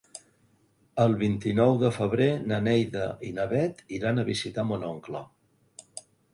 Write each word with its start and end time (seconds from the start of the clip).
El 1.03 1.13
vint-i-nou 1.19 1.73
de 1.83 1.91
febrer 1.99 2.27
na 2.53 2.59
Neida 2.69 3.05
i 3.29 3.31
na 3.37 3.47
Bet 3.55 3.87
iran 4.01 4.25
a 4.25 4.27
visitar 4.33 4.67
mon 4.73 4.91
oncle. 4.93 5.27